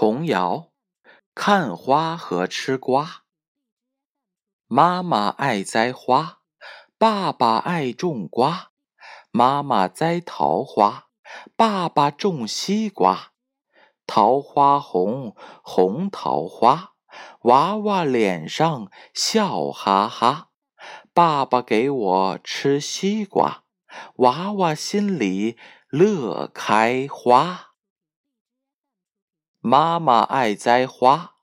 [0.00, 0.70] 童谣：
[1.34, 3.24] 看花和吃瓜。
[4.68, 6.38] 妈妈爱栽花，
[6.96, 8.70] 爸爸爱种瓜。
[9.32, 11.08] 妈妈栽桃花，
[11.56, 13.32] 爸爸种西瓜。
[14.06, 15.34] 桃花红，
[15.64, 16.92] 红桃花，
[17.40, 20.50] 娃娃脸上笑哈哈。
[21.12, 23.64] 爸爸给我吃西瓜，
[24.18, 25.58] 娃娃心里
[25.88, 27.67] 乐开花。
[29.60, 31.34] 妈妈爱栽花，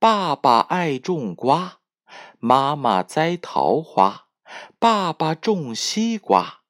[0.00, 1.78] 爸爸爱种瓜。
[2.40, 4.26] 妈妈栽桃花，
[4.80, 6.62] 爸爸种西瓜。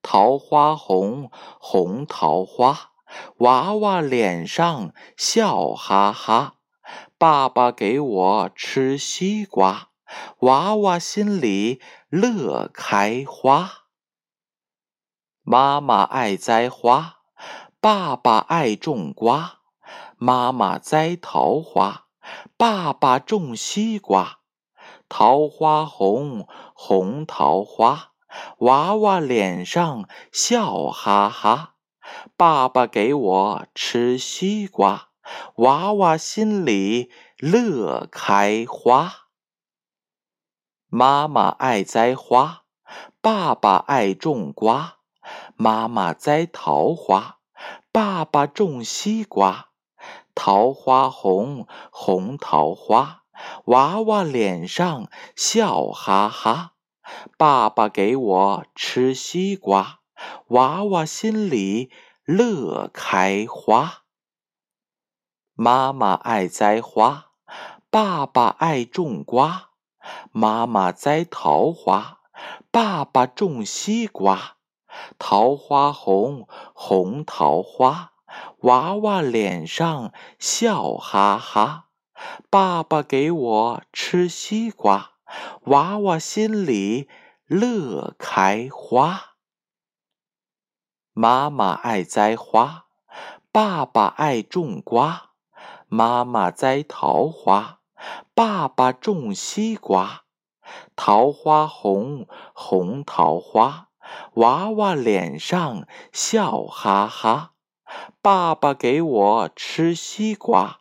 [0.00, 1.28] 桃花红，
[1.60, 2.92] 红桃花，
[3.38, 6.58] 娃娃脸上笑哈哈。
[7.18, 9.88] 爸爸给我吃西瓜，
[10.40, 13.86] 娃娃心里乐开花。
[15.42, 17.16] 妈妈爱栽花，
[17.80, 19.61] 爸爸爱种瓜。
[20.16, 22.06] 妈妈栽桃花，
[22.56, 24.38] 爸爸种西瓜。
[25.08, 28.12] 桃花红，红桃花，
[28.58, 31.74] 娃娃脸上笑哈哈。
[32.36, 35.10] 爸爸给我吃西瓜，
[35.56, 39.12] 娃娃心里乐开花。
[40.88, 42.62] 妈妈爱栽花，
[43.20, 44.98] 爸爸爱种瓜。
[45.56, 47.38] 妈妈栽桃花，
[47.92, 49.71] 爸爸种西瓜。
[50.34, 53.22] 桃花红，红桃花，
[53.66, 56.72] 娃娃脸上笑哈哈。
[57.36, 60.00] 爸爸给我吃西瓜，
[60.48, 61.90] 娃娃心里
[62.24, 64.04] 乐开花。
[65.54, 67.26] 妈妈爱栽花，
[67.90, 69.70] 爸爸爱种瓜。
[70.32, 72.20] 妈妈栽桃花，
[72.70, 74.56] 爸爸种西瓜。
[75.18, 78.11] 桃花红，红桃花。
[78.60, 81.88] 娃娃脸上笑哈哈，
[82.50, 85.12] 爸爸给我吃西瓜，
[85.64, 87.08] 娃娃心里
[87.46, 89.36] 乐开花。
[91.12, 92.86] 妈妈爱栽花，
[93.50, 95.30] 爸爸爱种瓜。
[95.88, 97.80] 妈妈栽桃花，
[98.34, 100.22] 爸爸种西瓜。
[100.96, 103.88] 桃花红，红桃花，
[104.34, 107.52] 娃娃脸上笑哈哈。
[108.20, 110.80] 爸爸给我吃西瓜，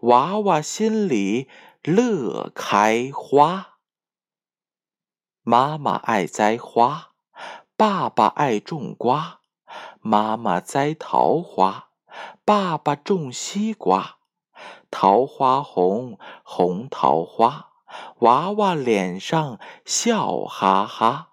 [0.00, 1.48] 娃娃心里
[1.82, 3.78] 乐开花。
[5.42, 7.10] 妈妈爱栽花，
[7.76, 9.40] 爸爸爱种瓜。
[10.00, 11.90] 妈妈栽桃花，
[12.44, 14.16] 爸爸种西瓜。
[14.90, 17.72] 桃花红，红桃花，
[18.20, 21.32] 娃娃脸上笑哈哈。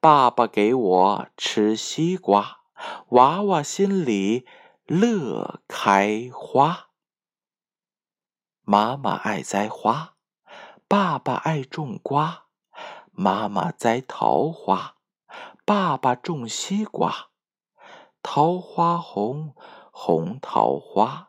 [0.00, 2.63] 爸爸给我吃西瓜。
[3.10, 4.46] 娃娃心里
[4.86, 6.88] 乐开花。
[8.62, 10.14] 妈妈爱栽花，
[10.88, 12.46] 爸爸爱种瓜。
[13.12, 14.96] 妈妈栽桃花，
[15.64, 17.28] 爸爸种西瓜。
[18.22, 19.54] 桃花红，
[19.92, 21.28] 红桃花，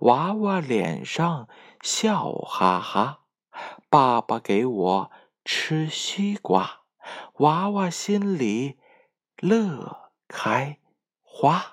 [0.00, 1.48] 娃娃脸上
[1.80, 3.20] 笑哈哈。
[3.88, 5.10] 爸爸给我
[5.44, 6.82] 吃西瓜，
[7.38, 8.78] 娃娃心里
[9.38, 10.81] 乐开。
[11.42, 11.71] 花。